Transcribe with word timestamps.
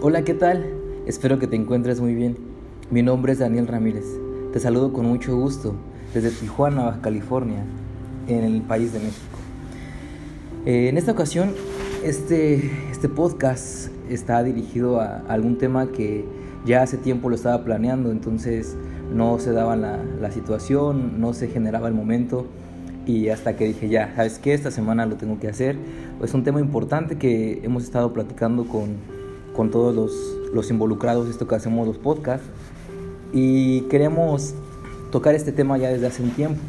Hola, 0.00 0.22
¿qué 0.22 0.34
tal? 0.34 0.64
Espero 1.06 1.38
que 1.38 1.46
te 1.46 1.56
encuentres 1.56 2.00
muy 2.00 2.14
bien. 2.14 2.36
Mi 2.90 3.02
nombre 3.02 3.32
es 3.32 3.40
Daniel 3.40 3.66
Ramírez. 3.66 4.04
Te 4.52 4.60
saludo 4.60 4.92
con 4.92 5.06
mucho 5.06 5.36
gusto 5.36 5.74
desde 6.14 6.30
Tijuana, 6.30 6.84
Baja 6.84 7.00
California, 7.00 7.64
en 8.28 8.44
el 8.44 8.62
país 8.62 8.92
de 8.92 9.00
México. 9.00 9.38
Eh, 10.66 10.88
en 10.88 10.98
esta 10.98 11.12
ocasión, 11.12 11.52
este, 12.04 12.70
este 12.90 13.08
podcast 13.08 13.88
está 14.08 14.42
dirigido 14.42 15.00
a 15.00 15.18
algún 15.28 15.58
tema 15.58 15.90
que 15.92 16.24
ya 16.64 16.82
hace 16.82 16.96
tiempo 16.96 17.28
lo 17.28 17.34
estaba 17.34 17.64
planeando, 17.64 18.10
entonces 18.10 18.76
no 19.12 19.38
se 19.38 19.52
daba 19.52 19.76
la, 19.76 19.98
la 20.20 20.30
situación, 20.30 21.20
no 21.20 21.34
se 21.34 21.48
generaba 21.48 21.88
el 21.88 21.94
momento 21.94 22.46
y 23.06 23.30
hasta 23.30 23.56
que 23.56 23.66
dije 23.66 23.88
ya, 23.88 24.12
¿sabes 24.14 24.38
qué? 24.38 24.54
Esta 24.54 24.70
semana 24.70 25.06
lo 25.06 25.16
tengo 25.16 25.40
que 25.40 25.48
hacer. 25.48 25.76
Es 26.22 26.34
un 26.34 26.44
tema 26.44 26.60
importante 26.60 27.16
que 27.16 27.60
hemos 27.64 27.84
estado 27.84 28.12
platicando 28.12 28.66
con, 28.68 29.17
con 29.58 29.72
todos 29.72 29.92
los, 29.92 30.12
los 30.54 30.70
involucrados, 30.70 31.28
esto 31.28 31.48
que 31.48 31.56
hacemos 31.56 31.84
los 31.84 31.98
podcasts, 31.98 32.46
y 33.32 33.80
queremos 33.88 34.54
tocar 35.10 35.34
este 35.34 35.50
tema 35.50 35.76
ya 35.78 35.88
desde 35.88 36.06
hace 36.06 36.22
un 36.22 36.30
tiempo, 36.30 36.60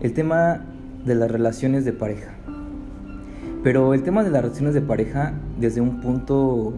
el 0.00 0.12
tema 0.12 0.66
de 1.04 1.14
las 1.14 1.30
relaciones 1.30 1.84
de 1.84 1.92
pareja. 1.92 2.32
Pero 3.62 3.94
el 3.94 4.02
tema 4.02 4.24
de 4.24 4.30
las 4.30 4.42
relaciones 4.42 4.74
de 4.74 4.80
pareja 4.80 5.34
desde 5.60 5.80
un 5.80 6.00
punto 6.00 6.72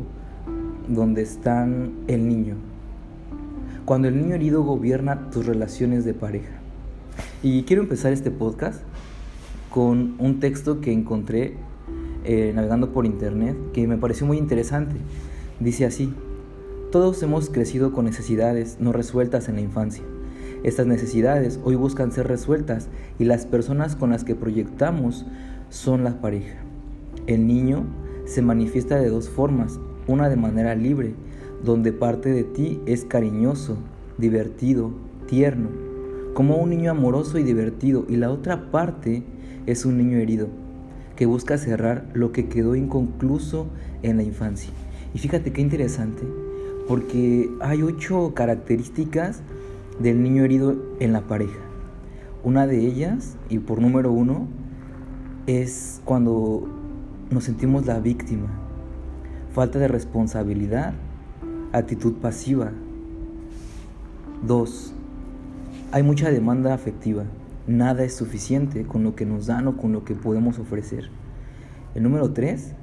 donde 0.88 1.23
están 1.23 1.95
el 2.06 2.28
niño. 2.28 2.56
Cuando 3.86 4.09
el 4.09 4.19
niño 4.19 4.34
herido 4.34 4.62
gobierna 4.62 5.30
tus 5.30 5.47
relaciones 5.47 6.05
de 6.05 6.12
pareja. 6.12 6.52
Y 7.42 7.62
quiero 7.62 7.80
empezar 7.80 8.12
este 8.12 8.30
podcast 8.30 8.83
con 9.70 10.16
un 10.19 10.38
texto 10.38 10.83
que 10.83 10.92
encontré 10.92 11.56
eh, 12.24 12.52
navegando 12.55 12.92
por 12.92 13.06
internet 13.06 13.56
que 13.73 13.87
me 13.87 13.98
pareció 13.98 14.27
muy 14.27 14.38
interesante. 14.38 14.97
Dice 15.61 15.84
así, 15.84 16.12
todos 16.91 17.22
hemos 17.22 17.50
crecido 17.50 17.92
con 17.92 18.06
necesidades 18.06 18.78
no 18.81 18.92
resueltas 18.92 19.48
en 19.48 19.56
la 19.56 19.61
infancia. 19.61 20.05
Estas 20.62 20.86
necesidades 20.86 21.61
hoy 21.62 21.75
buscan 21.75 22.12
ser 22.12 22.27
resueltas 22.27 22.89
y 23.19 23.25
las 23.25 23.44
personas 23.44 23.97
con 23.97 24.11
las 24.11 24.25
que 24.25 24.34
proyectamos 24.34 25.27
son 25.69 26.05
la 26.05 26.20
pareja. 26.20 26.56
El 27.27 27.47
niño 27.47 27.84
se 28.25 28.41
manifiesta 28.41 28.98
de 28.98 29.11
dos 29.11 29.28
formas, 29.28 29.78
una 30.06 30.28
de 30.28 30.36
manera 30.36 30.75
libre, 30.75 31.14
donde 31.62 31.92
parte 31.92 32.31
de 32.31 32.44
ti 32.44 32.81
es 32.86 33.05
cariñoso, 33.05 33.77
divertido, 34.16 34.92
tierno, 35.27 35.69
como 36.33 36.56
un 36.56 36.70
niño 36.70 36.91
amoroso 36.91 37.38
y 37.38 37.42
divertido 37.42 38.06
y 38.09 38.16
la 38.16 38.31
otra 38.31 38.70
parte 38.70 39.22
es 39.66 39.84
un 39.84 39.98
niño 39.98 40.19
herido 40.19 40.48
que 41.17 41.27
busca 41.27 41.59
cerrar 41.59 42.09
lo 42.15 42.33
que 42.33 42.48
quedó 42.48 42.75
inconcluso 42.75 43.69
en 44.03 44.17
la 44.17 44.23
infancia. 44.23 44.70
Y 45.15 45.19
fíjate 45.19 45.53
qué 45.53 45.61
interesante, 45.61 46.23
porque 46.89 47.51
hay 47.61 47.83
ocho 47.83 48.33
características 48.34 49.43
del 50.01 50.23
niño 50.23 50.45
herido 50.45 50.77
en 51.01 51.12
la 51.12 51.23
pareja. 51.23 51.61
Una 52.43 52.67
de 52.67 52.79
ellas, 52.79 53.37
y 53.48 53.59
por 53.59 53.81
número 53.81 54.12
uno, 54.12 54.48
es 55.47 56.01
cuando 56.05 56.69
nos 57.31 57.45
sentimos 57.45 57.87
la 57.87 58.01
víctima. 58.01 58.49
Falta 59.53 59.78
de 59.78 59.89
responsabilidad, 59.89 60.95
actitud 61.73 62.15
pasiva. 62.15 62.73
Dos, 64.47 64.93
hay 65.93 66.03
mucha 66.03 66.31
demanda 66.31 66.75
afectiva. 66.75 67.25
Nada 67.67 68.05
es 68.05 68.15
suficiente 68.15 68.83
con 68.83 69.05
lo 69.05 69.15
que 69.15 69.25
nos 69.25 69.47
dan 69.47 69.67
o 69.69 69.79
con 69.79 69.93
lo 69.93 70.05
que 70.05 70.15
podemos 70.15 70.59
ofrecer. 70.59 71.09
El 71.95 72.03
número 72.03 72.33
3 72.33 72.75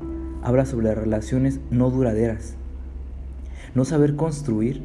habla 0.41 0.65
sobre 0.65 0.87
las 0.87 0.97
relaciones 0.97 1.59
no 1.69 1.91
duraderas. 1.91 2.55
No 3.75 3.85
saber 3.85 4.15
construir, 4.15 4.81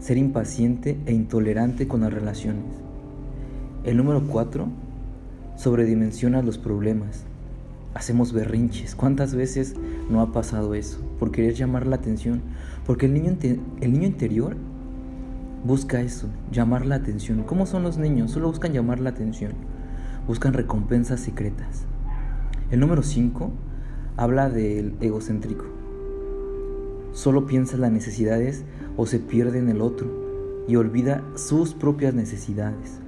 ser 0.00 0.18
impaciente 0.18 0.98
e 1.06 1.12
intolerante 1.12 1.88
con 1.88 2.02
las 2.02 2.12
relaciones. 2.12 2.64
El 3.84 3.96
número 3.96 4.22
4 4.26 4.68
sobredimensiona 5.56 6.42
los 6.42 6.58
problemas. 6.58 7.24
Hacemos 7.94 8.34
berrinches. 8.34 8.94
¿Cuántas 8.94 9.34
veces 9.34 9.76
no 10.10 10.20
ha 10.20 10.32
pasado 10.32 10.74
eso? 10.74 11.00
Por 11.18 11.30
querer 11.30 11.54
llamar 11.54 11.86
la 11.86 11.96
atención. 11.96 12.42
Porque 12.84 13.06
el 13.06 13.14
niño, 13.14 13.34
el 13.80 13.92
niño 13.92 14.06
interior 14.06 14.56
busca 15.64 16.00
eso, 16.00 16.28
llamar 16.50 16.86
la 16.86 16.96
atención. 16.96 17.44
¿Cómo 17.44 17.66
son 17.66 17.82
los 17.82 17.98
niños? 17.98 18.32
Solo 18.32 18.48
buscan 18.48 18.72
llamar 18.72 19.00
la 19.00 19.10
atención. 19.10 19.52
Buscan 20.26 20.52
recompensas 20.52 21.20
secretas. 21.20 21.84
El 22.70 22.80
número 22.80 23.02
5 23.02 23.50
habla 24.16 24.48
del 24.48 24.94
egocéntrico. 25.00 25.64
Solo 27.12 27.46
piensa 27.46 27.74
en 27.74 27.82
las 27.82 27.92
necesidades 27.92 28.64
o 28.96 29.06
se 29.06 29.18
pierde 29.18 29.58
en 29.58 29.68
el 29.68 29.82
otro 29.82 30.64
y 30.66 30.76
olvida 30.76 31.22
sus 31.34 31.74
propias 31.74 32.14
necesidades. 32.14 33.00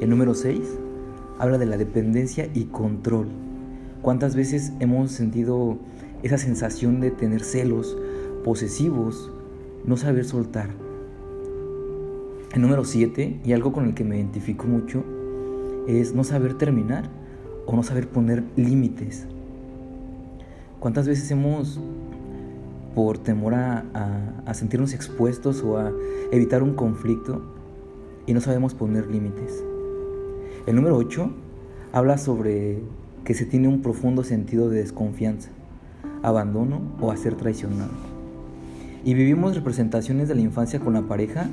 El 0.00 0.10
número 0.10 0.34
6 0.34 0.60
habla 1.38 1.58
de 1.58 1.66
la 1.66 1.76
dependencia 1.76 2.48
y 2.52 2.64
control. 2.64 3.28
¿Cuántas 4.02 4.36
veces 4.36 4.72
hemos 4.80 5.10
sentido 5.10 5.78
esa 6.22 6.38
sensación 6.38 7.00
de 7.00 7.10
tener 7.10 7.42
celos 7.42 7.96
posesivos, 8.44 9.30
no 9.84 9.96
saber 9.96 10.24
soltar? 10.24 10.89
El 12.52 12.62
número 12.62 12.84
7, 12.84 13.42
y 13.44 13.52
algo 13.52 13.70
con 13.70 13.86
el 13.86 13.94
que 13.94 14.02
me 14.02 14.16
identifico 14.16 14.66
mucho, 14.66 15.04
es 15.86 16.14
no 16.14 16.24
saber 16.24 16.54
terminar 16.54 17.08
o 17.64 17.76
no 17.76 17.84
saber 17.84 18.08
poner 18.08 18.42
límites. 18.56 19.28
¿Cuántas 20.80 21.06
veces 21.06 21.30
hemos, 21.30 21.78
por 22.96 23.18
temor 23.18 23.54
a, 23.54 23.84
a, 24.44 24.54
sentirnos 24.54 24.94
expuestos 24.94 25.62
o 25.62 25.78
a 25.78 25.92
evitar 26.32 26.64
un 26.64 26.74
conflicto, 26.74 27.40
y 28.26 28.34
no 28.34 28.40
sabemos 28.40 28.74
poner 28.74 29.06
límites? 29.06 29.62
El 30.66 30.74
número 30.74 30.96
8 30.96 31.30
habla 31.92 32.18
sobre 32.18 32.80
que 33.24 33.34
se 33.34 33.46
tiene 33.46 33.68
un 33.68 33.80
profundo 33.80 34.24
sentido 34.24 34.68
de 34.68 34.80
desconfianza, 34.80 35.50
abandono 36.24 36.80
o 37.00 37.12
a 37.12 37.16
ser 37.16 37.36
traicionado. 37.36 37.92
Y 39.04 39.14
vivimos 39.14 39.54
representaciones 39.54 40.26
de 40.26 40.34
la 40.34 40.40
infancia 40.40 40.80
con 40.80 40.94
la 40.94 41.02
pareja 41.02 41.48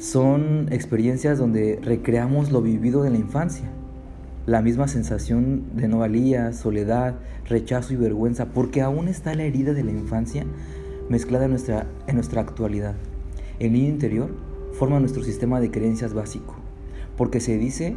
son 0.00 0.68
experiencias 0.70 1.38
donde 1.38 1.78
recreamos 1.82 2.50
lo 2.50 2.62
vivido 2.62 3.02
de 3.02 3.10
la 3.10 3.18
infancia. 3.18 3.70
La 4.46 4.62
misma 4.62 4.88
sensación 4.88 5.76
de 5.76 5.88
no 5.88 5.98
valía, 5.98 6.54
soledad, 6.54 7.16
rechazo 7.46 7.92
y 7.92 7.96
vergüenza, 7.96 8.46
porque 8.46 8.80
aún 8.80 9.08
está 9.08 9.34
la 9.34 9.42
herida 9.42 9.74
de 9.74 9.84
la 9.84 9.90
infancia 9.90 10.46
mezclada 11.10 11.44
en 11.44 11.50
nuestra, 11.50 11.86
en 12.06 12.14
nuestra 12.14 12.40
actualidad. 12.40 12.94
El 13.58 13.74
niño 13.74 13.88
interior 13.88 14.30
forma 14.72 14.98
nuestro 15.00 15.22
sistema 15.22 15.60
de 15.60 15.70
creencias 15.70 16.14
básico, 16.14 16.54
porque 17.18 17.40
se 17.40 17.58
dice, 17.58 17.94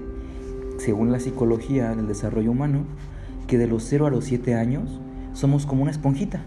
según 0.79 1.09
la 1.09 1.21
psicología 1.21 1.95
del 1.95 2.07
desarrollo 2.07 2.51
humano, 2.51 2.83
que 3.47 3.57
de 3.57 3.67
los 3.67 3.85
0 3.85 4.07
a 4.07 4.11
los 4.11 4.25
7 4.25 4.55
años 4.55 4.99
somos 5.31 5.65
como 5.65 5.83
una 5.83 5.91
esponjita, 5.91 6.43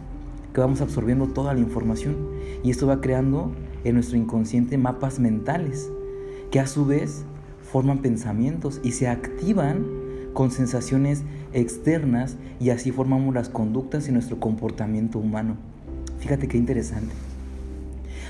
que 0.57 0.63
vamos 0.63 0.81
absorbiendo 0.81 1.27
toda 1.27 1.53
la 1.53 1.61
información 1.61 2.17
y 2.65 2.71
esto 2.71 2.87
va 2.87 3.03
creando 3.03 3.53
en 3.85 3.93
nuestro 3.93 4.17
inconsciente 4.17 4.79
mapas 4.79 5.19
mentales 5.19 5.91
que 6.51 6.61
a 6.61 6.67
su 6.67 6.87
vez 6.87 7.27
forman 7.61 7.99
pensamientos 7.99 8.81
y 8.83 8.93
se 8.93 9.07
activan 9.07 9.85
con 10.33 10.51
sensaciones 10.51 11.25
externas 11.53 12.39
y 12.59 12.71
así 12.71 12.91
formamos 12.91 13.35
las 13.35 13.51
conductas 13.51 14.09
y 14.09 14.13
nuestro 14.13 14.41
comportamiento 14.41 15.19
humano. 15.19 15.59
Fíjate 16.21 16.49
qué 16.49 16.57
interesante. 16.57 17.13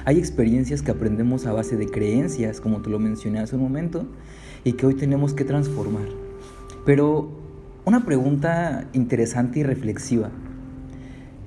Hay 0.05 0.19
experiencias 0.19 0.83
que 0.83 0.91
aprendemos 0.91 1.47
a 1.47 1.53
base 1.53 1.77
de 1.77 1.87
creencias, 1.87 2.61
como 2.61 2.83
te 2.83 2.91
lo 2.91 2.99
mencioné 2.99 3.39
hace 3.39 3.55
un 3.55 3.63
momento, 3.63 4.05
y 4.65 4.73
que 4.73 4.85
hoy 4.85 4.95
tenemos 4.95 5.33
que 5.33 5.45
transformar. 5.45 6.09
Pero 6.85 7.29
una 7.85 8.05
pregunta 8.05 8.89
interesante 8.95 9.61
y 9.61 9.63
reflexiva. 9.63 10.33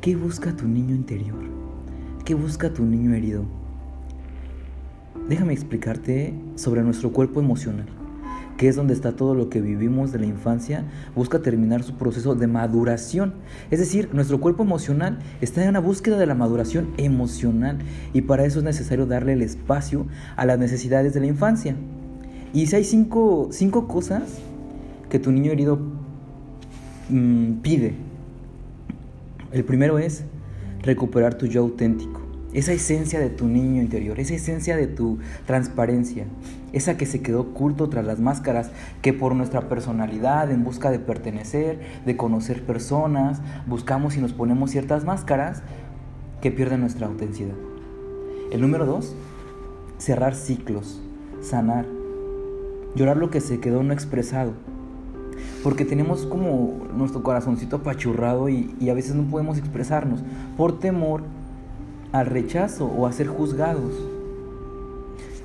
¿Qué 0.01 0.15
busca 0.15 0.55
tu 0.55 0.65
niño 0.65 0.95
interior? 0.95 1.43
¿Qué 2.23 2.33
busca 2.33 2.73
tu 2.73 2.85
niño 2.85 3.13
herido? 3.13 3.43
Déjame 5.27 5.51
explicarte 5.51 6.33
sobre 6.55 6.83
nuestro 6.83 7.11
cuerpo 7.11 7.41
emocional, 7.41 7.87
que 8.55 8.69
es 8.69 8.77
donde 8.77 8.93
está 8.93 9.17
todo 9.17 9.35
lo 9.35 9.49
que 9.49 9.59
vivimos 9.59 10.13
de 10.13 10.19
la 10.19 10.25
infancia, 10.25 10.85
busca 11.15 11.41
terminar 11.41 11.83
su 11.83 11.95
proceso 11.95 12.33
de 12.33 12.47
maduración. 12.47 13.33
Es 13.71 13.79
decir, 13.79 14.07
nuestro 14.13 14.39
cuerpo 14.39 14.63
emocional 14.63 15.19
está 15.41 15.63
en 15.63 15.69
una 15.69 15.81
búsqueda 15.81 16.17
de 16.17 16.27
la 16.27 16.33
maduración 16.33 16.93
emocional 16.95 17.79
y 18.13 18.21
para 18.21 18.45
eso 18.45 18.59
es 18.59 18.65
necesario 18.65 19.05
darle 19.05 19.33
el 19.33 19.41
espacio 19.41 20.07
a 20.37 20.45
las 20.45 20.57
necesidades 20.57 21.13
de 21.13 21.19
la 21.19 21.27
infancia. 21.27 21.75
Y 22.53 22.67
si 22.67 22.77
hay 22.77 22.85
cinco, 22.85 23.49
cinco 23.51 23.89
cosas 23.89 24.23
que 25.09 25.19
tu 25.19 25.33
niño 25.33 25.51
herido 25.51 25.77
mm, 27.09 27.55
pide. 27.55 28.08
El 29.51 29.63
primero 29.63 29.99
es 29.99 30.23
recuperar 30.81 31.35
tu 31.35 31.45
yo 31.47 31.61
auténtico 31.61 32.29
esa 32.53 32.73
esencia 32.73 33.19
de 33.19 33.29
tu 33.29 33.47
niño 33.47 33.81
interior, 33.81 34.19
esa 34.19 34.33
esencia 34.33 34.75
de 34.75 34.87
tu 34.87 35.19
transparencia, 35.45 36.25
esa 36.73 36.97
que 36.97 37.05
se 37.05 37.21
quedó 37.21 37.41
oculto 37.41 37.89
tras 37.89 38.05
las 38.05 38.19
máscaras, 38.19 38.71
que 39.01 39.13
por 39.13 39.35
nuestra 39.35 39.69
personalidad, 39.69 40.51
en 40.51 40.63
busca 40.63 40.89
de 40.89 40.99
pertenecer, 40.99 41.79
de 42.05 42.17
conocer 42.17 42.63
personas, 42.63 43.41
buscamos 43.67 44.17
y 44.17 44.21
nos 44.21 44.33
ponemos 44.33 44.71
ciertas 44.71 45.05
máscaras, 45.05 45.61
que 46.41 46.51
pierden 46.51 46.81
nuestra 46.81 47.07
autenticidad. 47.07 47.55
El 48.51 48.61
número 48.61 48.85
dos, 48.85 49.15
cerrar 49.97 50.33
ciclos, 50.33 51.01
sanar, 51.41 51.85
llorar 52.95 53.17
lo 53.17 53.29
que 53.29 53.41
se 53.41 53.59
quedó 53.59 53.83
no 53.83 53.93
expresado. 53.93 54.53
Porque 55.63 55.85
tenemos 55.85 56.25
como 56.25 56.87
nuestro 56.95 57.21
corazoncito 57.21 57.77
apachurrado 57.77 58.49
y, 58.49 58.89
a 58.89 58.93
veces 58.93 59.15
no 59.15 59.23
podemos 59.23 59.57
expresarnos 59.57 60.21
por 60.57 60.79
temor 60.79 61.23
al 62.11 62.25
rechazo 62.25 62.85
o 62.85 63.05
a 63.05 63.11
ser 63.11 63.27
juzgados. 63.27 63.93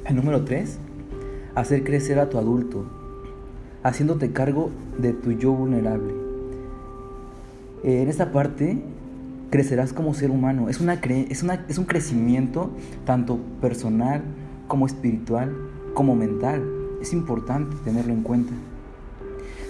El 0.06 0.16
número 0.16 0.44
tres, 0.44 0.78
hacer 1.54 1.84
crecer 1.84 2.18
a 2.18 2.28
tu 2.28 2.38
adulto, 2.38 2.84
haciéndote 3.82 4.32
cargo 4.32 4.70
de 4.98 5.12
tu 5.12 5.32
yo 5.32 5.52
vulnerable. 5.52 6.14
En 7.82 8.08
esta 8.08 8.32
parte 8.32 8.82
crecerás 9.50 9.92
como 9.92 10.14
ser 10.14 10.30
humano. 10.30 10.68
Es, 10.68 10.80
una 10.80 10.94
es, 10.94 11.42
una, 11.42 11.64
es 11.68 11.78
un 11.78 11.84
crecimiento 11.84 12.70
tanto 13.04 13.38
personal 13.60 14.22
como 14.66 14.86
espiritual 14.86 15.54
como 15.94 16.16
mental. 16.16 16.62
Es 17.00 17.12
importante 17.12 17.76
tenerlo 17.84 18.12
en 18.12 18.22
cuenta. 18.22 18.52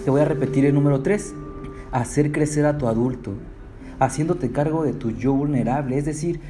Te 0.05 0.11
voy 0.11 0.21
a 0.21 0.25
repetir 0.25 0.67
el 0.67 0.75
número 0.75 1.01
3. 1.01 1.33
Hacer 1.91 2.31
crecer 2.31 2.67
a 2.67 2.77
tu 2.77 2.87
adulto, 2.87 3.33
haciéndote 3.97 4.51
cargo 4.51 4.83
de 4.83 4.93
tu 4.93 5.09
yo 5.09 5.33
vulnerable. 5.33 5.97
Es 5.97 6.05
decir, 6.05 6.41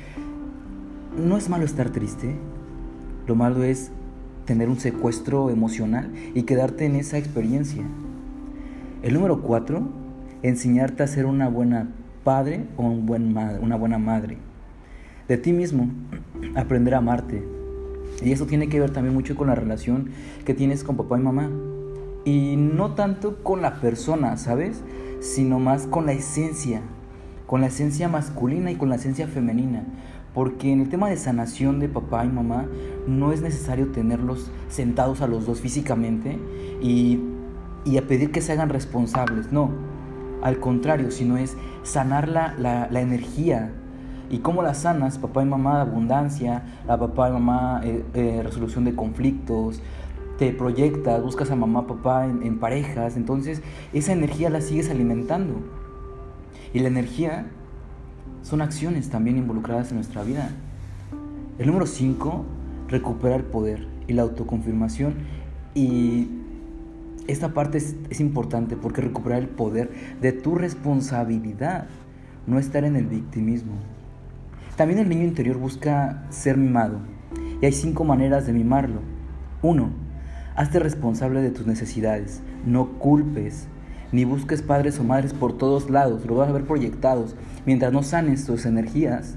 no 1.18 1.38
es 1.38 1.48
malo 1.48 1.64
estar 1.64 1.90
triste. 1.90 2.36
Lo 3.28 3.36
malo 3.36 3.64
es 3.64 3.92
tener 4.44 4.68
un 4.68 4.78
secuestro 4.78 5.50
emocional 5.50 6.12
y 6.34 6.44
quedarte 6.44 6.84
en 6.84 6.98
esa 6.98 7.18
experiencia. 7.18 7.84
El 9.02 9.14
número 9.14 9.42
4. 9.42 9.88
Enseñarte 10.44 11.04
a 11.04 11.08
ser 11.08 11.26
una 11.26 11.48
buena 11.48 11.88
padre 12.26 12.66
o 12.76 12.84
un 12.84 13.06
buen 13.06 13.38
una 13.62 13.78
buena 13.78 13.98
madre. 13.98 14.38
De 15.30 15.38
ti 15.38 15.54
mismo, 15.54 15.88
aprender 16.56 16.94
a 16.94 16.98
amarte. 16.98 17.42
Y 18.22 18.34
eso 18.34 18.48
tiene 18.48 18.68
que 18.68 18.82
ver 18.82 18.90
también 18.90 19.14
mucho 19.14 19.38
con 19.38 19.48
la 19.48 19.56
relación 19.56 20.10
que 20.44 20.54
tienes 20.54 20.84
con 20.84 20.98
papá 20.98 21.18
y 21.18 21.24
mamá. 21.24 21.50
Y 22.26 22.56
no 22.58 22.96
tanto 22.96 23.44
con 23.44 23.62
la 23.62 23.76
persona, 23.80 24.36
¿sabes? 24.38 24.82
Sino 25.22 25.60
más 25.60 25.88
con 25.88 26.08
la 26.08 26.14
esencia. 26.14 26.82
Con 27.46 27.62
la 27.62 27.68
esencia 27.68 28.10
masculina 28.10 28.72
y 28.72 28.76
con 28.76 28.90
la 28.90 28.96
esencia 28.96 29.28
femenina. 29.28 29.84
Porque 30.34 30.74
en 30.74 30.82
el 30.82 30.90
tema 30.90 31.08
de 31.08 31.18
sanación 31.18 31.80
de 31.80 31.88
papá 31.88 32.26
y 32.26 32.30
mamá 32.30 32.66
no 33.08 33.32
es 33.32 33.42
necesario 33.42 33.92
tenerlos 33.92 34.52
sentados 34.68 35.22
a 35.22 35.28
los 35.28 35.46
dos 35.46 35.62
físicamente 35.62 36.40
y, 36.82 37.20
y 37.86 37.98
a 37.98 38.08
pedir 38.08 38.32
que 38.32 38.42
se 38.42 38.52
hagan 38.52 38.70
responsables. 38.70 39.52
No, 39.52 39.70
al 40.42 40.60
contrario, 40.60 41.12
sino 41.12 41.38
es 41.38 41.56
sanar 41.84 42.28
la, 42.28 42.56
la, 42.58 43.02
energía. 43.02 43.72
¿Y 44.30 44.40
cómo 44.40 44.62
la 44.62 44.74
sanas? 44.74 45.18
Papá 45.18 45.44
y 45.44 45.46
mamá, 45.46 45.82
abundancia, 45.82 46.64
la 46.88 47.00
papá 47.00 47.30
y 47.30 47.32
mamá, 47.32 47.82
eh, 47.84 48.04
eh, 48.14 48.42
resolución 48.44 48.84
de 48.86 48.96
conflictos, 48.96 49.82
te 50.38 50.52
proyectas, 50.52 51.22
buscas 51.24 51.52
a 51.52 51.56
mamá, 51.56 51.88
papá 51.88 52.26
en, 52.26 52.44
en, 52.44 52.60
parejas, 52.60 53.16
entonces 53.18 53.62
esa 53.94 54.12
energía 54.14 54.50
la 54.50 54.62
sigues 54.62 54.90
alimentando. 54.90 55.54
Y 56.74 56.80
la 56.80 56.88
energía 56.88 57.48
son 58.42 58.62
acciones 58.62 59.10
también 59.10 59.38
involucradas 59.38 59.90
en 59.90 59.96
nuestra 59.96 60.24
vida. 60.24 60.50
El 61.58 61.68
número 61.68 61.86
5, 61.86 62.46
recuperar 62.90 63.46
poder 63.46 63.88
y 64.08 64.14
la 64.14 64.24
autoconfirmación 64.24 65.16
y 65.74 66.28
esta 67.28 67.54
parte 67.54 67.80
es, 67.80 68.20
importante 68.20 68.76
porque 68.76 69.02
recuperar 69.02 69.40
el 69.40 69.48
poder 69.48 69.92
de 70.22 70.32
tu 70.32 70.56
responsabilidad, 70.56 71.88
no 72.46 72.60
estar 72.60 72.84
en 72.84 72.96
el 72.96 73.08
victimismo. 73.08 73.74
También 74.76 75.00
el 75.00 75.10
niño 75.10 75.24
interior 75.24 75.58
busca 75.58 76.26
ser 76.30 76.58
mimado 76.58 77.00
y 77.62 77.66
hay 77.66 77.72
cinco 77.72 78.04
maneras 78.04 78.46
de 78.46 78.54
mimarlo. 78.54 79.02
Uno, 79.62 79.90
hazte 80.56 80.80
responsable 80.80 81.42
de 81.42 81.52
tus 81.52 81.68
necesidades, 81.68 82.42
no 82.66 82.98
culpes, 83.00 83.68
ni 84.12 84.24
busques 84.24 84.62
padres 84.62 85.00
o 85.00 85.04
madres 85.04 85.34
por 85.34 85.58
todos 85.58 85.90
lados, 85.90 86.26
lo 86.26 86.36
vas 86.36 86.50
a 86.50 86.54
ver 86.54 86.64
proyectados. 86.64 87.36
Mientras 87.66 87.92
no 87.92 88.04
sanes 88.04 88.46
tus 88.46 88.66
energías, 88.66 89.36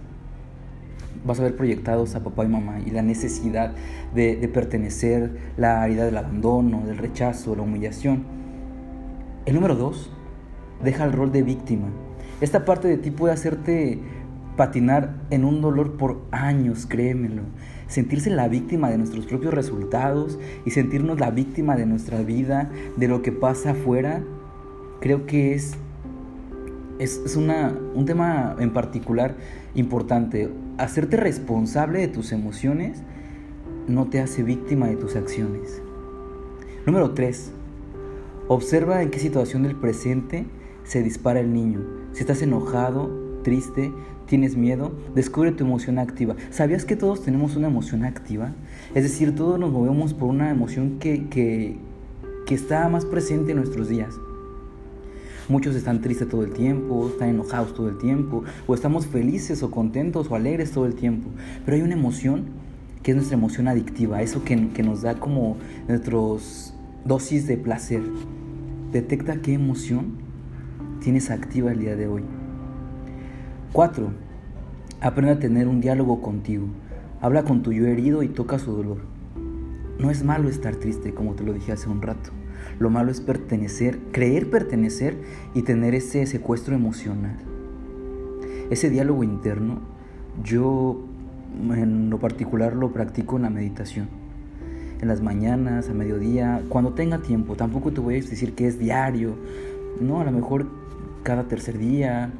vas 1.25 1.41
a 1.41 1.43
ver 1.43 1.57
proyectados 1.57 2.15
a 2.15 2.23
papá 2.23 2.45
y 2.45 2.49
mamá 2.49 2.81
y 2.85 2.91
la 2.91 3.03
necesidad 3.03 3.73
de, 4.15 4.49
pertenecer, 4.53 5.37
la 5.57 5.85
herida 5.85 6.05
del 6.05 6.17
abandono, 6.17 6.83
del 6.87 6.99
rechazo, 6.99 7.57
la 7.57 7.63
humillación. 7.63 8.25
El 9.47 9.55
número 9.55 9.75
dos, 9.75 10.11
deja 10.85 11.05
el 11.05 11.13
rol 11.13 11.33
de 11.33 11.43
víctima. 11.43 11.89
Esta 12.41 12.65
parte 12.65 12.87
de 12.87 12.99
ti 12.99 13.11
puede 13.11 13.35
hacerte 13.35 14.01
patinar 14.59 15.15
en 15.31 15.47
un 15.47 15.63
dolor 15.63 15.97
por 15.97 16.21
años, 16.33 16.85
créemelo. 16.87 17.45
Sentirse 17.87 18.29
la 18.29 18.49
víctima 18.49 18.91
de 18.91 18.99
nuestros 18.99 19.25
propios 19.25 19.55
resultados 19.55 20.39
y 20.67 20.73
sentirnos 20.73 21.19
la 21.19 21.31
víctima 21.31 21.77
de 21.77 21.87
nuestra 21.87 22.21
vida, 22.21 22.71
de 22.97 23.09
lo 23.09 23.23
que 23.23 23.33
pasa 23.33 23.71
afuera, 23.71 24.21
creo 25.01 25.25
que 25.25 25.55
es, 25.55 25.75
es, 26.99 27.37
una, 27.37 27.73
un 27.95 28.05
tema 28.05 28.57
en 28.59 28.73
particular 28.73 29.37
importante. 29.75 30.51
Hacerte 30.77 31.17
responsable 31.17 32.01
de 32.01 32.09
tus 32.09 32.33
emociones 32.33 33.03
no 33.87 34.09
te 34.09 34.21
hace 34.21 34.43
víctima 34.43 34.89
de 34.89 34.97
tus 34.97 35.17
acciones. 35.17 35.81
Número 36.85 37.13
3. 37.13 37.53
Observa 38.49 39.03
en 39.03 39.11
qué 39.11 39.21
situación 39.21 39.63
del 39.63 39.77
presente 39.77 40.47
se 40.83 41.03
dispara 41.03 41.39
el 41.39 41.53
niño. 41.53 41.81
Si 42.13 42.21
estás 42.21 42.43
enojado, 42.43 43.41
triste, 43.43 43.93
tienes 44.29 44.57
miedo, 44.57 44.93
descubre 45.15 45.51
tu 45.53 45.65
emoción 45.65 45.99
activa. 45.99 46.37
¿Sabías 46.51 46.85
que 46.85 46.97
todos 46.97 47.23
tenemos 47.23 47.57
una 47.57 47.69
emoción 47.69 48.05
activa? 48.05 48.53
Es 48.95 49.03
decir, 49.03 49.35
todos 49.35 49.59
nos 49.59 49.73
movemos 49.73 50.15
por 50.15 50.29
una 50.29 50.51
emoción 50.51 50.99
que, 50.99 51.29
que, 51.29 51.79
que 52.47 52.55
está 52.55 52.89
más 52.89 53.05
presente 53.05 53.53
en 53.53 53.57
nuestros 53.59 53.89
días. 53.89 54.15
Muchos 55.49 55.75
están 55.75 56.03
tristes 56.03 56.29
todo 56.29 56.45
el 56.45 56.53
tiempo, 56.53 57.09
están 57.09 57.31
enojados 57.31 57.75
todo 57.75 57.89
el 57.89 57.97
tiempo, 57.97 58.45
o 58.67 58.75
estamos 58.75 59.07
felices 59.07 59.63
o 59.63 59.71
contentos 59.71 60.31
o 60.31 60.35
alegres 60.35 60.73
todo 60.73 60.85
el 60.85 60.95
tiempo. 60.95 61.31
Pero 61.65 61.77
hay 61.77 61.83
una 61.83 61.95
emoción 61.95 62.45
que 63.03 63.13
es 63.13 63.17
nuestra 63.17 63.39
emoción 63.39 63.67
adictiva, 63.67 64.21
eso 64.21 64.45
que, 64.45 64.69
que 64.69 64.83
nos 64.83 65.01
da 65.01 65.15
como 65.15 65.57
nuestros 65.89 66.75
dosis 67.07 67.47
de 67.47 67.57
placer. 67.57 68.03
Detecta 68.93 69.41
qué 69.41 69.55
emoción 69.55 70.19
tienes 71.01 71.31
activa 71.31 71.73
el 71.73 71.79
día 71.79 71.97
de 71.97 72.09
hoy. 72.09 72.25
4. 73.79 74.11
Aprende 75.01 75.35
a 75.35 75.39
tener 75.39 75.69
un 75.69 75.81
diálogo 75.81 76.21
contigo. 76.21 76.67
Habla 77.21 77.45
con 77.45 77.63
tu 77.63 77.73
yo 77.73 77.87
herido 77.87 78.25
y 78.25 78.29
toca 78.29 78.59
su 78.59 78.73
dolor. 78.73 78.97
No 80.01 80.11
es 80.11 80.25
malo 80.25 80.49
estar 80.49 80.75
triste, 80.75 81.15
como 81.15 81.35
te 81.35 81.45
lo 81.45 81.53
dije 81.53 81.71
hace 81.71 81.89
un 81.89 82.03
rato. 82.03 82.31
Lo 82.81 82.91
malo 82.91 83.13
es 83.13 83.21
pertenecer, 83.21 84.01
creer 84.11 84.51
pertenecer 84.51 85.17
y 85.55 85.63
tener 85.63 85.95
ese 85.95 86.27
secuestro 86.27 86.75
emocional. 86.75 87.37
Ese 88.69 88.91
diálogo 88.91 89.23
interno, 89.23 89.79
yo 90.43 91.05
en 91.71 92.11
lo 92.11 92.19
particular 92.19 92.75
lo 92.75 92.93
practico 92.93 93.37
en 93.37 93.43
la 93.43 93.51
meditación. 93.51 94.09
En 95.01 95.07
las 95.07 95.23
mañanas, 95.23 95.89
a 95.89 95.95
mediodía, 95.95 96.63
cuando 96.69 96.95
tenga 96.95 97.19
tiempo. 97.19 97.55
Tampoco 97.55 97.93
te 97.93 98.01
voy 98.01 98.15
a 98.15 98.17
decir 98.17 98.57
que 98.57 98.67
es 98.67 98.81
diario. 98.81 99.37
No, 100.01 100.21
a 100.21 100.25
lo 100.25 100.33
mejor 100.33 100.67
cada 101.23 101.45
tercer 101.45 101.79
día, 101.79 102.33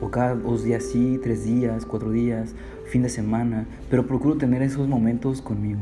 o 0.00 0.10
cada 0.10 0.34
dos 0.34 0.64
días 0.64 0.84
sí, 0.84 1.18
tres 1.22 1.44
días, 1.44 1.86
cuatro 1.86 2.10
días, 2.10 2.54
fin 2.86 3.02
de 3.02 3.08
semana. 3.08 3.66
Pero 3.90 4.06
procuro 4.06 4.36
tener 4.36 4.62
esos 4.62 4.88
momentos 4.88 5.42
conmigo. 5.42 5.80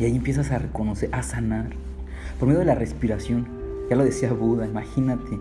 Y 0.00 0.04
ahí 0.04 0.16
empiezas 0.16 0.50
a 0.50 0.58
reconocer, 0.58 1.08
a 1.12 1.22
sanar 1.22 1.70
por 2.38 2.48
medio 2.48 2.60
de 2.60 2.66
la 2.66 2.74
respiración. 2.74 3.46
Ya 3.88 3.96
lo 3.96 4.04
decía 4.04 4.32
Buda, 4.32 4.66
imagínate. 4.66 5.38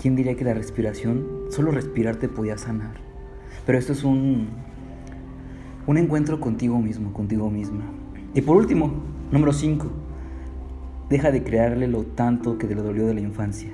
¿Quién 0.00 0.14
diría 0.14 0.36
que 0.36 0.44
la 0.44 0.54
respiración, 0.54 1.26
solo 1.50 1.72
respirar 1.72 2.16
te 2.16 2.28
podía 2.28 2.56
sanar? 2.56 2.94
Pero 3.66 3.78
esto 3.78 3.92
es 3.92 4.04
un, 4.04 4.48
un 5.86 5.98
encuentro 5.98 6.40
contigo 6.40 6.78
mismo, 6.78 7.12
contigo 7.12 7.50
misma. 7.50 7.82
Y 8.34 8.42
por 8.42 8.56
último, 8.56 8.92
número 9.32 9.52
5, 9.52 9.88
deja 11.10 11.30
de 11.30 11.42
crearle 11.42 11.88
lo 11.88 12.04
tanto 12.04 12.58
que 12.58 12.66
te 12.66 12.74
lo 12.74 12.82
dolió 12.82 13.06
de 13.06 13.14
la 13.14 13.20
infancia. 13.20 13.70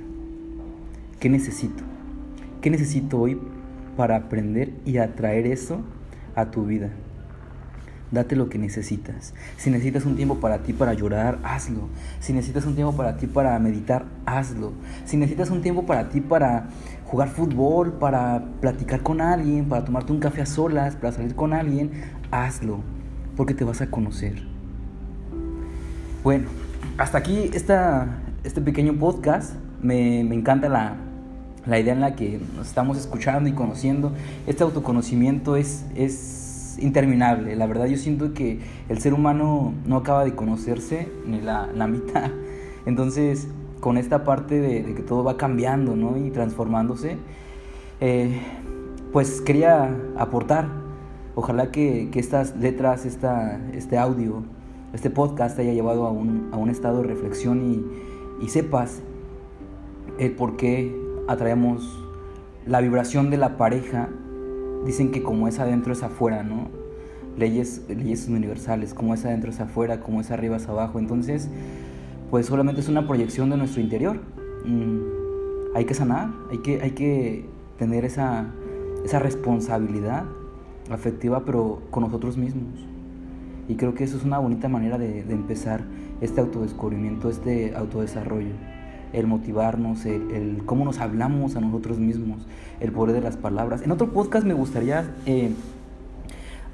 ¿Qué 1.21 1.29
necesito? 1.29 1.85
¿Qué 2.65 2.71
necesito 2.71 3.21
hoy 3.21 3.39
para 3.95 4.17
aprender 4.17 4.73
y 4.87 4.97
atraer 4.97 5.47
eso 5.47 5.83
a 6.35 6.51
tu 6.51 6.65
vida? 6.65 6.89
date 8.11 8.37
lo 8.37 8.49
que 8.49 8.57
necesitas. 8.57 9.35
Si 9.59 9.71
necesitas 9.71 10.07
un 10.07 10.17
tiempo 10.17 10.37
para 10.37 10.61
ti 10.63 10.73
para 10.73 10.95
llorar, 10.95 11.39
hazlo. 11.43 11.91
Si 12.21 12.33
necesitas 12.33 12.65
un 12.65 12.75
tiempo 12.75 12.97
para 12.97 13.19
ti 13.19 13.27
para 13.27 13.59
meditar, 13.59 14.07
hazlo. 14.25 14.73
Si 15.05 15.19
necesitas 15.19 15.51
un 15.51 15.61
tiempo 15.61 15.85
para 15.85 16.09
ti 16.09 16.23
para 16.23 16.69
jugar 17.05 17.29
fútbol, 17.29 17.99
para 17.99 18.43
platicar 18.63 19.03
con 19.03 19.21
alguien, 19.21 19.69
para 19.69 19.85
tomarte 19.85 20.15
un 20.15 20.21
café 20.21 20.41
a 20.41 20.47
solas, 20.47 20.97
para 20.97 21.13
salir 21.13 21.35
con 21.35 21.53
alguien, 21.53 21.91
hazlo. 22.31 22.81
Porque 23.37 23.53
te 23.53 23.65
vas 23.65 23.83
a 23.83 23.91
conocer. 23.91 24.43
Bueno, 26.23 26.47
hasta 26.97 27.19
aquí 27.19 27.51
esta, 27.53 28.23
este 28.43 28.63
pequeño 28.63 28.95
podcast. 28.95 29.57
Me, 29.83 30.25
me 30.25 30.35
encanta 30.35 30.71
la, 30.71 30.97
la 31.67 31.79
idea 31.79 31.95
en 31.95 32.01
la 32.01 32.15
que 32.15 32.41
nos 32.57 32.67
estamos 32.67 32.99
escuchando 32.99 33.49
y 33.49 33.53
conociendo. 33.53 34.13
Este 34.47 34.63
autoconocimiento 34.63 35.57
es, 35.57 35.85
es 35.95 36.77
interminable. 36.79 37.57
La 37.57 37.67
verdad 37.67 37.87
yo 37.87 37.97
siento 37.97 38.35
que 38.35 38.61
el 38.89 38.99
ser 38.99 39.15
humano 39.15 39.73
no 39.87 39.97
acaba 39.97 40.25
de 40.25 40.35
conocerse 40.35 41.09
ni 41.27 41.41
la, 41.41 41.69
la 41.75 41.87
mitad. 41.87 42.31
Entonces, 42.87 43.49
con 43.81 43.97
esta 43.97 44.25
parte 44.25 44.61
de, 44.61 44.95
que 44.95 45.03
todo 45.03 45.25
va 45.25 45.37
cambiando 45.37 45.97
¿no? 45.97 46.17
y 46.17 46.31
transformándose, 46.31 47.17
eh, 48.01 48.41
pues 49.13 49.41
quería 49.41 49.97
aportar. 50.17 50.69
Ojalá 51.35 51.71
que, 51.73 52.11
que 52.13 52.21
estas 52.21 52.57
letras, 52.57 53.07
esta, 53.07 53.61
este 53.73 53.99
audio, 53.99 54.45
este 54.93 55.11
podcast 55.11 55.57
te 55.57 55.63
haya 55.63 55.73
llevado 55.73 56.07
a 56.07 56.13
un, 56.13 56.51
a 56.53 56.57
un 56.57 56.71
estado 56.71 57.03
de 57.03 57.09
reflexión 57.09 57.63
y, 58.41 58.45
y 58.45 58.49
sepas 58.51 59.03
el 60.19 60.33
por 60.33 60.57
qué 60.57 61.04
atraemos 61.27 62.05
la 62.67 62.81
vibración 62.81 63.31
de 63.31 63.37
la 63.37 63.57
pareja. 63.57 64.09
Dicen 64.85 65.11
que 65.11 65.23
como 65.23 65.49
es 65.49 65.59
adentro 65.59 65.93
es 65.93 66.03
afuera, 66.03 66.43
¿no? 66.43 66.69
Leyes, 67.37 67.83
leyes 67.89 68.29
universales, 68.29 68.95
como 68.95 69.15
es 69.15 69.25
adentro 69.25 69.51
es 69.51 69.61
afuera, 69.61 70.01
como 70.01 70.21
es 70.21 70.31
arriba 70.31 70.57
es 70.57 70.69
abajo. 70.69 70.99
Entonces, 70.99 71.49
pues 72.31 72.47
solamente 72.47 72.81
es 72.81 72.89
una 72.89 73.07
proyección 73.07 73.51
de 73.51 73.57
nuestro 73.57 73.81
interior. 73.81 74.21
Mm, 74.65 75.77
hay 75.77 75.85
que 75.85 75.95
sanar, 75.95 76.31
hay 76.51 76.59
que, 76.59 76.81
hay 76.81 76.91
que 76.93 77.47
tener 77.79 78.05
esa, 78.05 78.47
esa 79.05 79.19
responsabilidad 79.19 80.25
afectiva, 80.91 81.45
pero 81.45 81.83
con 81.91 82.05
nosotros 82.05 82.37
mismos. 82.37 82.87
Y 83.67 83.77
creo 83.77 83.95
que 83.95 84.05
eso 84.05 84.19
es 84.19 84.25
una 84.25 84.39
bonita 84.39 84.69
manera 84.69 84.99
de, 84.99 85.25
de 85.25 85.35
empezar 85.35 85.83
este 86.21 86.41
autodescubrimiento, 86.41 87.31
este 87.31 87.75
autodesarrollo 87.75 88.74
el 89.15 89.27
motivarnos, 89.27 90.05
el, 90.05 90.63
cómo 90.67 90.85
nos 90.85 90.99
hablamos 90.99 91.57
a 91.57 91.61
nosotros 91.61 91.99
mismos, 91.99 92.47
el 92.81 92.93
poder 92.93 93.15
de 93.15 93.21
las 93.21 93.37
palabras. 93.37 93.83
En 93.83 93.93
otro 93.93 94.13
podcast 94.13 94.45
me 94.45 94.55
gustaría, 94.55 95.15
eh, 95.27 95.53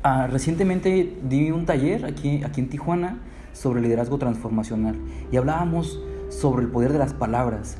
ah, 0.02 0.26
recientemente 0.26 1.16
di 1.28 1.50
un 1.50 1.66
taller 1.66 2.06
aquí, 2.06 2.42
aquí 2.42 2.61
en 2.61 2.68
Tijuana 2.68 3.18
sobre 3.52 3.80
liderazgo 3.80 4.18
transformacional 4.18 4.97
y 5.30 5.37
hablábamos 5.37 6.00
sobre 6.30 6.64
el 6.64 6.70
poder 6.70 6.92
de 6.92 6.99
las 6.99 7.12
palabras, 7.12 7.76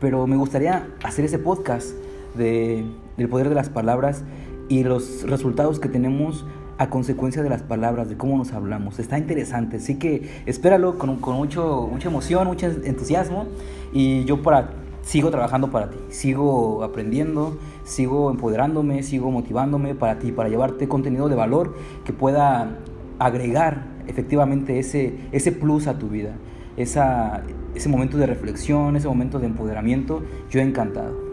pero 0.00 0.26
me 0.26 0.36
gustaría 0.36 0.88
hacer 1.02 1.24
ese 1.24 1.38
podcast 1.38 1.90
de, 2.36 2.84
del 3.16 3.28
poder 3.28 3.48
de 3.48 3.54
las 3.54 3.68
palabras 3.68 4.24
y 4.68 4.84
los 4.84 5.28
resultados 5.28 5.80
que 5.80 5.88
tenemos 5.88 6.46
a 6.80 6.88
consecuencia 6.88 7.42
de 7.42 7.50
las 7.50 7.62
palabras, 7.62 8.08
de 8.08 8.16
cómo 8.16 8.38
nos 8.38 8.54
hablamos. 8.54 8.98
Está 8.98 9.18
interesante, 9.18 9.76
así 9.76 9.98
que 9.98 10.42
espéralo 10.46 10.96
con, 10.96 11.16
con 11.16 11.36
mucho, 11.36 11.86
mucha 11.92 12.08
emoción, 12.08 12.46
mucho 12.46 12.68
entusiasmo 12.68 13.44
y 13.92 14.24
yo 14.24 14.42
para, 14.42 14.70
sigo 15.02 15.30
trabajando 15.30 15.70
para 15.70 15.90
ti, 15.90 15.98
sigo 16.08 16.82
aprendiendo, 16.82 17.58
sigo 17.84 18.30
empoderándome, 18.30 19.02
sigo 19.02 19.30
motivándome 19.30 19.94
para 19.94 20.18
ti, 20.18 20.32
para 20.32 20.48
llevarte 20.48 20.88
contenido 20.88 21.28
de 21.28 21.34
valor 21.34 21.76
que 22.06 22.14
pueda 22.14 22.78
agregar 23.18 23.84
efectivamente 24.06 24.78
ese, 24.78 25.18
ese 25.32 25.52
plus 25.52 25.86
a 25.86 25.98
tu 25.98 26.08
vida, 26.08 26.32
esa, 26.78 27.42
ese 27.74 27.90
momento 27.90 28.16
de 28.16 28.24
reflexión, 28.24 28.96
ese 28.96 29.06
momento 29.06 29.38
de 29.38 29.48
empoderamiento, 29.48 30.22
yo 30.48 30.60
he 30.60 30.62
encantado. 30.62 31.29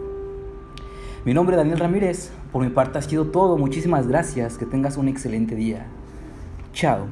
Mi 1.28 1.34
nombre 1.34 1.56
es 1.56 1.58
Daniel 1.58 1.78
Ramírez. 1.78 2.30
Por 2.52 2.64
mi 2.64 2.70
parte 2.70 2.96
ha 2.96 3.02
sido 3.02 3.26
todo. 3.26 3.58
Muchísimas 3.58 4.08
gracias. 4.08 4.56
Que 4.56 4.64
tengas 4.64 4.96
un 4.96 5.08
excelente 5.08 5.54
día. 5.54 5.84
Chao. 6.72 7.06